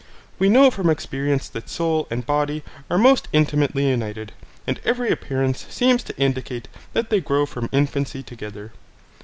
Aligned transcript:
We 0.39 0.49
know 0.49 0.71
from 0.71 0.89
experience 0.89 1.47
that 1.49 1.69
soul 1.69 2.07
and 2.09 2.25
body 2.25 2.63
are 2.89 2.97
most 2.97 3.27
intimately 3.33 3.87
united, 3.87 4.31
and 4.65 4.79
every 4.83 5.11
appearance 5.11 5.67
seems 5.69 6.01
to 6.05 6.17
indicate 6.17 6.67
that 6.93 7.11
they 7.11 7.21
grow 7.21 7.45
from 7.45 7.69
infancy 7.71 8.23
together. 8.23 8.71